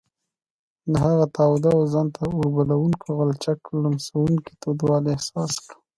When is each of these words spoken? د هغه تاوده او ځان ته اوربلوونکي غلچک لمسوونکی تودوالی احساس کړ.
د 0.91 0.93
هغه 1.05 1.25
تاوده 1.37 1.69
او 1.77 1.83
ځان 1.93 2.07
ته 2.15 2.21
اوربلوونکي 2.37 3.09
غلچک 3.17 3.59
لمسوونکی 3.83 4.53
تودوالی 4.61 5.09
احساس 5.15 5.53
کړ. 5.67 5.73